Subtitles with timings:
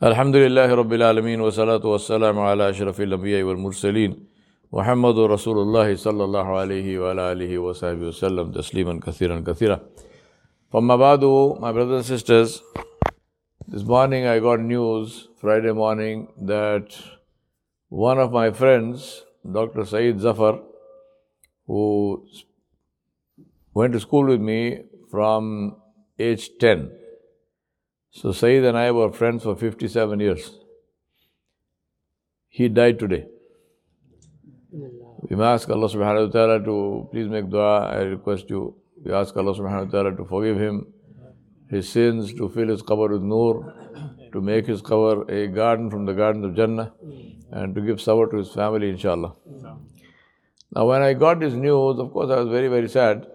[0.00, 4.12] আলহামদুলিল্লাহ রবিল আলমিন ওসালাত ওসালাম আল্লাহ আশরফিল আবিয়াইল মুরসলিন
[4.72, 6.92] মোহাম্মদ রসুল্লাহ সাল্লাহ আলহি
[7.32, 9.76] আলহি ওসাহাবি ওসাল্লাম তসলিমন কাসিরন কাসিরা
[10.74, 11.32] ফমাবাদু
[11.62, 12.50] my brothers and sisters
[13.68, 16.86] This morning I got news, Friday morning, that
[17.88, 19.24] one of my friends,
[19.56, 19.84] Dr.
[19.84, 20.54] Saeed Zafar,
[21.68, 22.24] who
[23.76, 24.60] went to school with me
[25.10, 25.42] from
[26.18, 26.92] age 10,
[28.18, 30.50] so Saeed and I were friends for 57 years.
[32.48, 33.26] He died today.
[35.28, 37.88] We ask Allah subhanahu wa ta'ala to please make dua.
[37.88, 38.74] I request you.
[39.04, 40.86] We ask Allah subhanahu wa ta'ala to forgive him,
[41.68, 43.74] his sins, to fill his qabr with nur,
[44.32, 46.94] to make his qabr a garden from the gardens of Jannah,
[47.52, 49.34] and to give sabr to his family, inshallah.
[50.74, 53.26] Now, when I got this news, of course, I was very, very sad.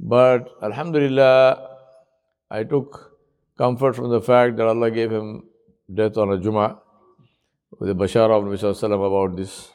[0.00, 1.68] But Alhamdulillah,
[2.50, 3.09] I took
[3.62, 5.42] comfort from the fact that Allah gave him
[6.02, 6.78] death on a Jummah
[7.78, 9.70] with the Bashar of Nabi about this.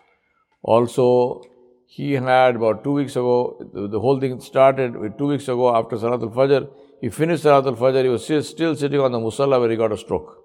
[0.63, 1.43] Also,
[1.85, 3.35] he had about two weeks ago,
[3.73, 6.67] the whole thing started with two weeks ago after Salat al Fajr.
[7.01, 9.91] He finished Salat al Fajr, he was still sitting on the Musalla where he got
[9.91, 10.35] a stroke.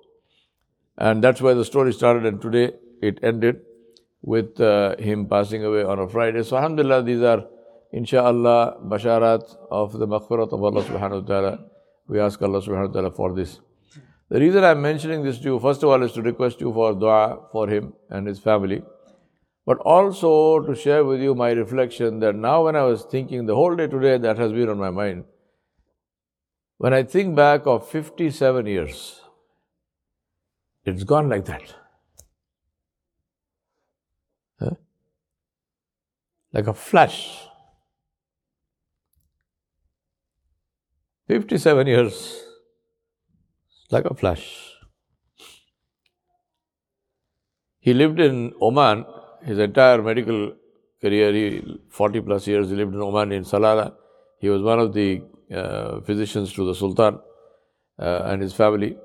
[0.98, 3.62] And that's where the story started, and today it ended
[4.20, 6.42] with uh, him passing away on a Friday.
[6.42, 7.44] So, Alhamdulillah, these are,
[7.90, 11.69] inshallah, basharat of the maghfirat of Allah subhanahu wa ta'ala.
[12.10, 13.60] We ask Allah subhanahu wa ta'ala for this.
[14.30, 16.92] The reason I'm mentioning this to you, first of all, is to request you for
[16.92, 18.82] dua for him and his family,
[19.64, 23.54] but also to share with you my reflection that now when I was thinking the
[23.54, 25.24] whole day today, that has been on my mind.
[26.78, 29.20] When I think back of 57 years,
[30.84, 31.74] it's gone like that.
[34.58, 34.74] Huh?
[36.52, 37.49] Like a flash.
[41.30, 42.42] 57 years,
[43.92, 44.44] like a flash.
[47.78, 49.04] He lived in Oman,
[49.44, 50.54] his entire medical
[51.00, 53.94] career, he, 40 plus years, he lived in Oman in Salalah.
[54.40, 55.22] He was one of the
[55.54, 57.20] uh, physicians to the Sultan
[58.00, 58.96] uh, and his family.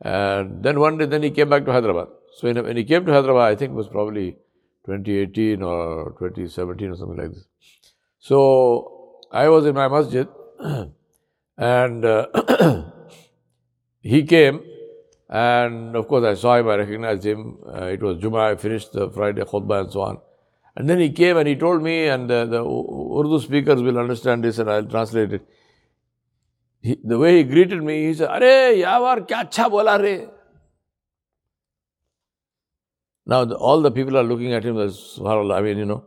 [0.00, 2.08] And then one day, then he came back to Hyderabad.
[2.32, 4.32] So when he came to Hyderabad, I think it was probably
[4.86, 7.44] 2018 or 2017 or something like this.
[8.18, 10.26] So I was in my masjid.
[11.56, 12.26] And uh,
[14.00, 14.62] he came,
[15.28, 17.58] and of course I saw him, I recognized him.
[17.66, 20.18] Uh, it was Jummah, I finished the Friday khutbah and so on.
[20.76, 24.42] And then he came and he told me, and uh, the Urdu speakers will understand
[24.42, 25.46] this and I'll translate it.
[26.80, 30.26] He, the way he greeted me, he said, Are, yavar, kya acha bola re?
[33.26, 36.04] Now, the, all the people are looking at him as, I mean, you know,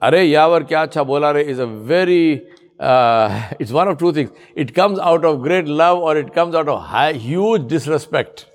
[0.00, 2.46] Are, yavar, kya acha bola re is a very
[2.82, 4.30] uh, it's one of two things.
[4.56, 8.46] It comes out of great love or it comes out of high, huge disrespect.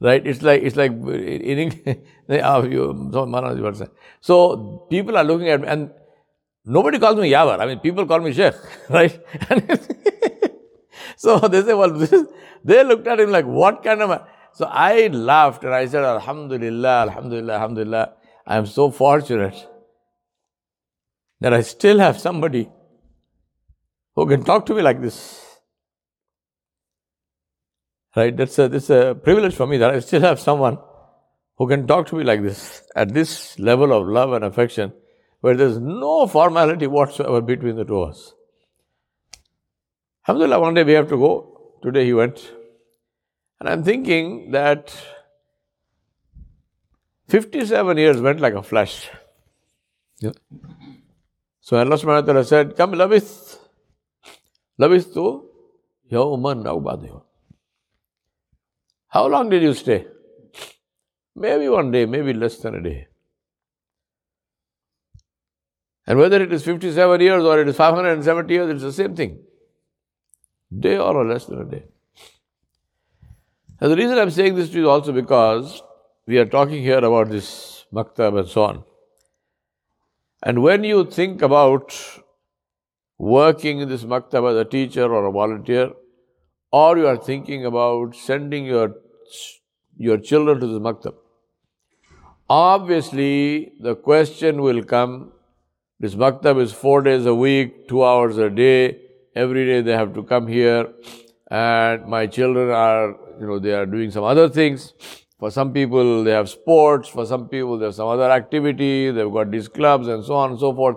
[0.00, 0.26] Right?
[0.26, 1.98] It's like, it's like, in English,
[4.20, 5.90] so people are looking at me and
[6.64, 7.60] nobody calls me Yavar.
[7.60, 8.54] I mean, people call me Sheikh,
[8.90, 9.16] right?
[11.16, 12.24] so they say, well, this,
[12.64, 16.02] they looked at him like, what kind of a, so I laughed and I said,
[16.02, 18.12] Alhamdulillah, Alhamdulillah, Alhamdulillah.
[18.44, 19.68] I am so fortunate
[21.40, 22.68] that I still have somebody
[24.14, 25.40] who can talk to me like this.
[28.14, 28.36] Right?
[28.36, 30.78] That's a, that's a privilege for me that I still have someone
[31.56, 34.92] who can talk to me like this, at this level of love and affection,
[35.40, 38.34] where there's no formality whatsoever between the two of us.
[40.26, 41.76] Alhamdulillah, one day we have to go.
[41.82, 42.52] Today he went.
[43.58, 44.94] And I'm thinking that
[47.28, 49.08] 57 years went like a flash.
[50.20, 50.32] Yeah.
[51.60, 53.58] So Allah subhanahu wa ta'ala said, Come, Labith,
[54.80, 55.44] Labistu
[56.10, 57.20] yawman aw
[59.08, 60.06] How long did you stay?
[61.34, 63.08] Maybe one day, maybe less than a day.
[66.06, 69.38] And whether it is 57 years or it is 570 years, it's the same thing.
[70.76, 71.84] Day or less than a day.
[73.80, 75.82] And the reason I'm saying this to you is also because
[76.26, 78.84] we are talking here about this maktab and so on.
[80.42, 81.94] And when you think about
[83.22, 85.90] working in this maktab as a teacher or a volunteer,
[86.72, 88.96] or you are thinking about sending your,
[89.96, 91.14] your children to this maktab,
[92.50, 95.30] obviously the question will come
[96.00, 98.98] this maktab is four days a week, two hours a day,
[99.36, 100.88] every day they have to come here,
[101.48, 104.94] and my children are, you know, they are doing some other things.
[105.38, 107.08] For some people, they have sports.
[107.08, 109.12] For some people, they have some other activity.
[109.12, 110.96] They've got these clubs and so on and so forth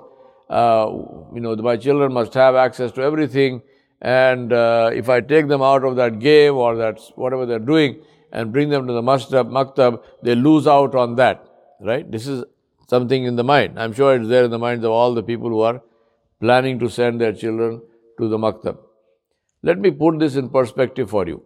[0.50, 0.88] uh,
[1.34, 3.62] you know, my children must have access to everything.
[4.02, 8.02] And uh, if I take them out of that game or that whatever they're doing,
[8.32, 11.48] and bring them to the masjid, maktab, they lose out on that.
[11.80, 12.10] Right?
[12.12, 12.44] This is
[12.90, 13.80] something in the mind.
[13.80, 15.82] I'm sure it's there in the minds of all the people who are
[16.42, 17.82] planning to send their children
[18.20, 18.78] to the maktab.
[19.64, 21.44] Let me put this in perspective for you.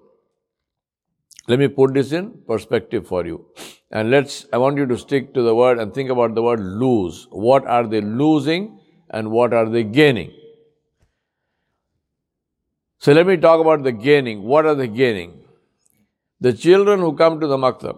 [1.48, 3.46] Let me put this in perspective for you.
[3.92, 6.60] And let's, I want you to stick to the word and think about the word
[6.60, 7.28] lose.
[7.30, 8.79] What are they losing
[9.10, 10.32] and what are they gaining?
[13.00, 14.44] So let me talk about the gaining.
[14.44, 15.44] What are they gaining?
[16.42, 17.98] The children who come to the maktab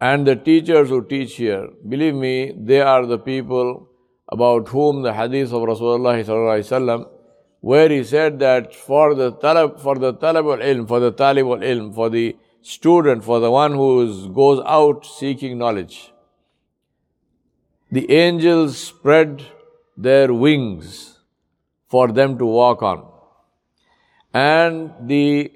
[0.00, 3.88] and the teachers who teach here, believe me, they are the people
[4.28, 7.08] about whom the hadith of Rasulullah
[7.60, 11.46] where he said that for the talab, for the talab al ilm, for the talib
[11.46, 16.12] al ilm, for the student, for the one who goes out seeking knowledge.
[17.90, 19.44] The angels spread
[20.06, 21.18] their wings
[21.88, 23.04] for them to walk on.
[24.32, 25.50] And the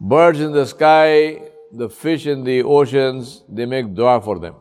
[0.00, 1.42] birds in the sky,
[1.72, 4.54] the fish in the oceans, they make dua for them.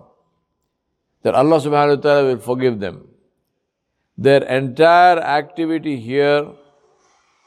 [1.21, 3.07] That Allah subhanahu wa ta'ala will forgive them.
[4.17, 6.47] Their entire activity here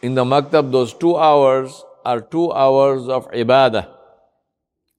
[0.03, 3.89] in the maktab, those two hours, are two hours of ibadah.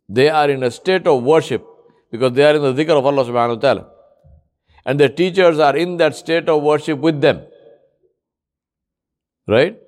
[0.09, 1.65] They are in a state of worship
[2.11, 3.94] because they are in the dhikr of Allah subhanahu wa ta'ala.
[4.85, 7.41] And the teachers are in that state of worship with them.
[9.47, 9.79] Right?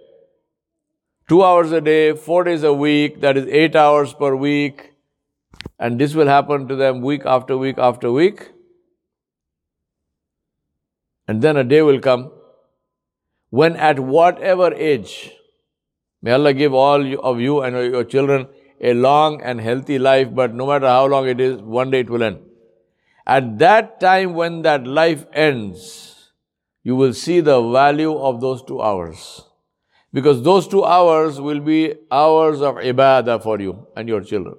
[1.29, 4.93] Two hours a day, four days a week, that is eight hours per week.
[5.79, 8.51] And this will happen to them week after week after week.
[11.27, 12.31] And then a day will come
[13.49, 15.31] when at whatever age
[16.21, 18.47] May Allah give all of you and your children
[18.81, 22.09] a long and healthy life, but no matter how long it is, one day it
[22.09, 22.39] will end.
[23.27, 26.31] At that time, when that life ends,
[26.83, 29.41] you will see the value of those two hours.
[30.13, 34.55] Because those two hours will be hours of ibadah for you and your children.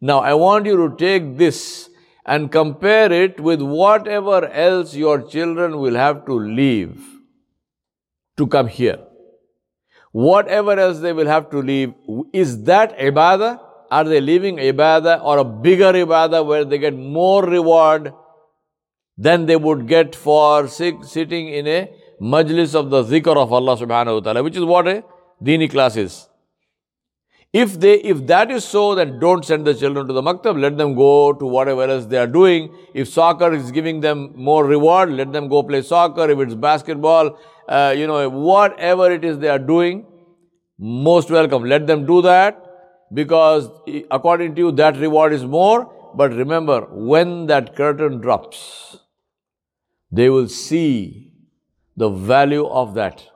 [0.00, 1.90] Now, I want you to take this
[2.24, 6.98] and compare it with whatever else your children will have to leave
[8.38, 8.98] to come here
[10.16, 11.92] whatever else they will have to leave,
[12.32, 13.60] is that ibadah?
[13.96, 18.12] Are they leaving ibadah or a bigger ibadah where they get more reward
[19.16, 21.90] than they would get for sitting in a
[22.20, 25.02] majlis of the zikr of Allah subhanahu wa ta'ala, which is what a
[25.42, 26.28] dini class is.
[27.52, 30.60] If they, if that is so, then don't send the children to the maktab.
[30.60, 32.68] Let them go to whatever else they are doing.
[32.92, 36.28] If soccer is giving them more reward, let them go play soccer.
[36.28, 37.38] If it's basketball,
[37.68, 40.04] uh, you know, whatever it is they are doing,
[40.78, 41.64] most welcome.
[41.64, 42.65] Let them do that
[43.12, 43.70] because
[44.10, 45.92] according to you, that reward is more.
[46.14, 48.98] But remember, when that curtain drops,
[50.10, 51.32] they will see
[51.96, 53.26] the value of that.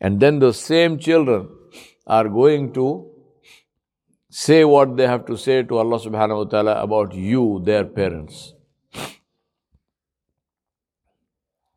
[0.00, 1.48] And then the same children
[2.06, 3.10] are going to
[4.30, 8.54] say what they have to say to Allah subhanahu wa ta'ala about you, their parents.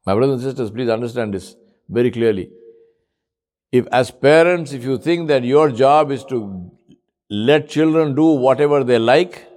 [0.06, 1.56] My brothers and sisters, please understand this
[1.90, 2.50] very clearly.
[3.74, 6.72] If, as parents, if you think that your job is to
[7.30, 9.48] let children do whatever they like,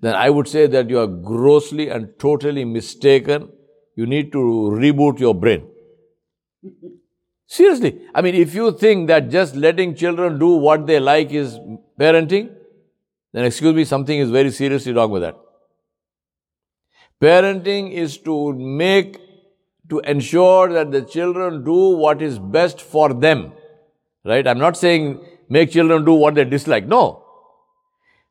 [0.00, 3.50] then I would say that you are grossly and totally mistaken.
[3.94, 5.68] You need to reboot your brain.
[7.46, 8.00] Seriously.
[8.14, 11.58] I mean, if you think that just letting children do what they like is
[11.98, 12.50] parenting,
[13.32, 15.36] then excuse me, something is very seriously wrong with that.
[17.22, 19.18] Parenting is to make,
[19.90, 23.52] to ensure that the children do what is best for them.
[24.24, 24.46] Right?
[24.46, 26.86] I'm not saying make children do what they dislike.
[26.86, 27.24] No.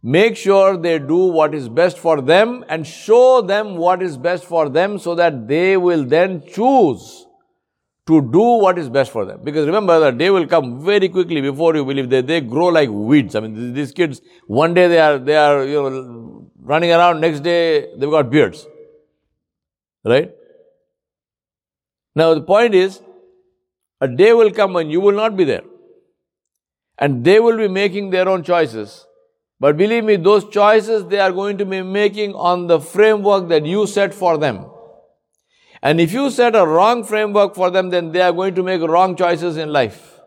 [0.04, 4.46] Make sure they do what is best for them and show them what is best
[4.46, 7.26] for them so that they will then choose
[8.06, 9.42] to do what is best for them.
[9.44, 12.90] Because remember, the day will come very quickly before you believe that they grow like
[12.90, 13.36] weeds.
[13.36, 17.42] I mean, these kids, one day they are, they are, you know, running around, next
[17.42, 18.66] day they've got beards.
[20.06, 20.32] Right?
[22.18, 23.00] Now the point is,
[24.02, 25.66] a day will come when you will not be there.
[26.98, 29.06] And they will be making their own choices.
[29.60, 33.68] But believe me, those choices they are going to be making on the framework that
[33.68, 34.66] you set for them.
[35.84, 38.82] And if you set a wrong framework for them, then they are going to make
[38.82, 40.20] wrong choices in life.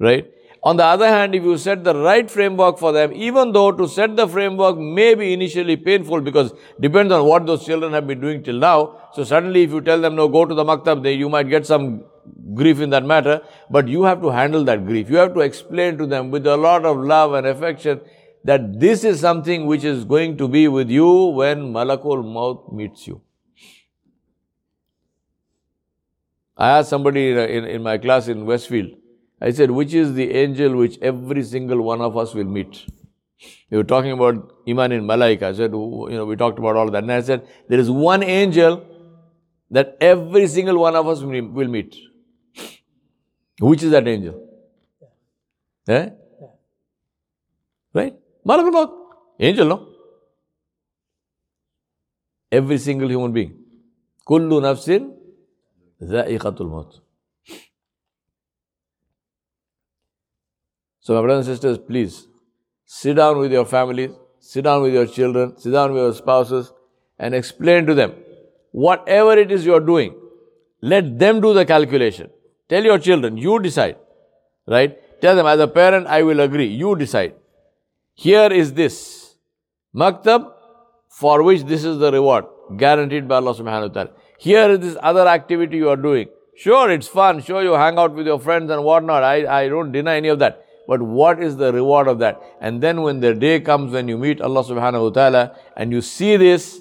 [0.00, 0.30] Right?
[0.62, 3.86] On the other hand, if you set the right framework for them, even though to
[3.86, 8.20] set the framework may be initially painful because depends on what those children have been
[8.20, 8.98] doing till now.
[9.14, 11.64] So suddenly if you tell them, no, go to the maktab, they, you might get
[11.64, 12.04] some
[12.54, 15.08] grief in that matter, but you have to handle that grief.
[15.08, 18.00] You have to explain to them with a lot of love and affection
[18.44, 23.06] that this is something which is going to be with you when Malakul Maut meets
[23.06, 23.20] you.
[26.56, 28.96] I asked somebody in, in my class in Westfield,
[29.40, 32.86] I said, which is the angel which every single one of us will meet?
[33.70, 35.44] We were talking about Iman in Malaika.
[35.44, 37.04] I said, you know, we talked about all that.
[37.04, 38.84] And I said, there is one angel
[39.70, 41.96] that every single one of us will meet.
[43.60, 44.44] Which is that angel?
[45.88, 46.10] Eh?
[47.94, 48.14] Right?
[48.46, 48.92] Malakul
[49.38, 49.88] Angel, no?
[52.50, 53.54] Every single human being.
[54.26, 55.14] Kullu nafsin
[56.02, 57.00] dha'iqatul maut.
[61.08, 62.26] So, my brothers and sisters, please
[62.84, 64.10] sit down with your families,
[64.40, 66.70] sit down with your children, sit down with your spouses,
[67.18, 68.12] and explain to them
[68.72, 70.14] whatever it is you are doing.
[70.82, 72.28] Let them do the calculation.
[72.68, 73.96] Tell your children, you decide.
[74.66, 74.98] Right?
[75.22, 76.66] Tell them, as a parent, I will agree.
[76.66, 77.36] You decide.
[78.12, 79.34] Here is this.
[79.96, 80.52] Maktab,
[81.08, 82.44] for which this is the reward,
[82.76, 84.10] guaranteed by Allah subhanahu wa ta'ala.
[84.36, 86.28] Here is this other activity you are doing.
[86.54, 87.40] Sure, it's fun.
[87.40, 89.22] Sure, you hang out with your friends and whatnot.
[89.22, 90.66] I, I don't deny any of that.
[90.88, 92.40] But what is the reward of that?
[92.62, 96.00] And then when the day comes when you meet Allah subhanahu wa ta'ala and you
[96.00, 96.80] see this,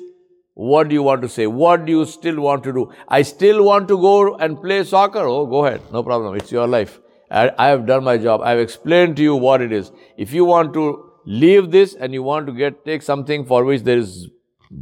[0.54, 1.46] what do you want to say?
[1.46, 2.92] What do you still want to do?
[3.08, 5.20] I still want to go and play soccer.
[5.20, 5.82] Oh, go ahead.
[5.92, 6.36] No problem.
[6.36, 7.00] It's your life.
[7.30, 8.42] I, I have done my job.
[8.42, 9.92] I have explained to you what it is.
[10.18, 13.84] If you want to leave this and you want to get, take something for which
[13.84, 14.30] there is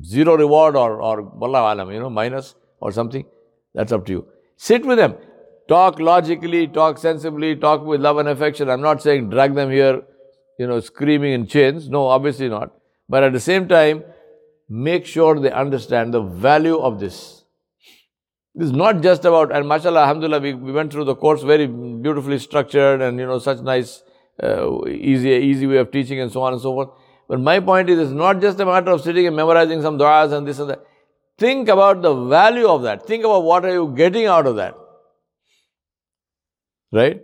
[0.03, 3.25] zero reward or, or, wallah alam, you know, minus or something,
[3.73, 4.27] that's up to you.
[4.55, 5.15] Sit with them.
[5.67, 8.69] Talk logically, talk sensibly, talk with love and affection.
[8.69, 10.03] I'm not saying drag them here,
[10.59, 11.89] you know, screaming in chains.
[11.89, 12.71] No, obviously not.
[13.09, 14.03] But at the same time,
[14.69, 17.43] make sure they understand the value of this.
[18.53, 21.67] This is not just about, and mashallah, alhamdulillah, we, we went through the course very
[21.67, 24.01] beautifully structured and, you know, such nice,
[24.41, 26.89] uh, easy, easy way of teaching and so on and so forth.
[27.27, 30.31] But my point is, it's not just a matter of sitting and memorizing some du'as
[30.31, 30.85] and this and that.
[31.37, 33.05] Think about the value of that.
[33.05, 34.75] Think about what are you getting out of that.
[36.95, 37.21] Right?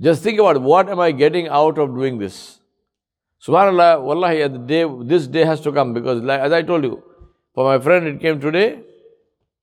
[0.00, 2.60] Just think about what am I getting out of doing this.
[3.46, 7.02] Subhanallah, wallahi, the day, this day has to come because, like, as I told you,
[7.54, 8.80] for my friend it came today.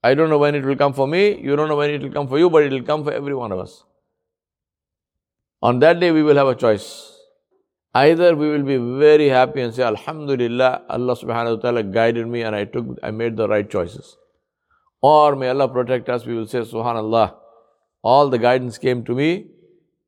[0.03, 1.41] I don't know when it will come for me.
[1.41, 3.33] You don't know when it will come for you, but it will come for every
[3.33, 3.83] one of us.
[5.61, 6.87] On that day, we will have a choice.
[7.95, 12.41] Either we will be very happy and say, Alhamdulillah, Allah subhanahu wa ta'ala guided me
[12.41, 14.17] and I took, I made the right choices.
[15.01, 17.33] Or may Allah protect us, we will say, Subhanallah,
[18.04, 19.46] all the guidance came to me,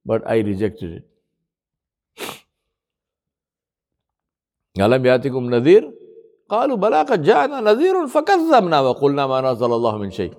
[0.04, 1.08] but I rejected it.
[4.80, 5.92] ألم يأتكم نذير
[6.48, 10.32] قالوا بلى قد جاءنا نذير فكذبنا وقلنا ما نزل الله من شيء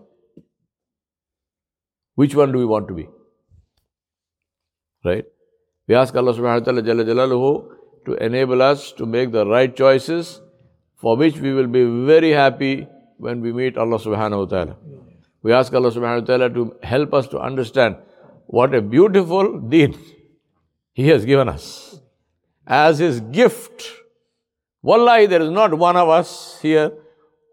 [2.16, 3.08] Which one do we want to be?
[5.06, 5.26] Right?
[5.88, 9.76] We ask Allah subhanahu wa ta'ala Jalla Jalaluhu to enable us to make the right
[9.76, 10.42] choices
[10.96, 14.78] for which we will be very happy when we meet Allah subhanahu wa ta'ala.
[15.43, 17.97] We ask Allah subhanahu wa ta'ala to help us to understand
[18.47, 19.97] what a beautiful deed
[20.93, 22.01] He has given us
[22.67, 23.85] as His gift.
[24.83, 26.93] Wallahi, there is not one of us here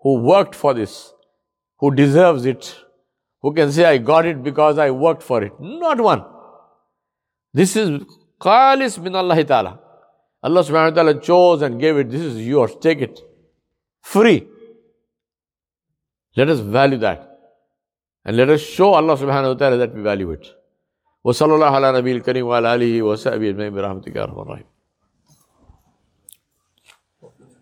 [0.01, 1.13] who worked for this,
[1.79, 2.75] who deserves it,
[3.41, 5.53] who can say, I got it because I worked for it.
[5.59, 6.23] Not one.
[7.53, 8.01] This is
[8.39, 9.79] Khalis min Allah ta'ala.
[10.43, 12.09] Allah subhanahu wa ta'ala chose and gave it.
[12.09, 12.75] This is yours.
[12.81, 13.19] Take it.
[14.01, 14.47] Free.
[16.35, 17.24] Let us value that.
[18.24, 20.54] And let us show Allah subhanahu wa ta'ala that we value it.
[21.24, 24.64] وصلى الله على نبي الكريم وعلى آله وصحبه أجمعين برحمتك يا رب الرحيم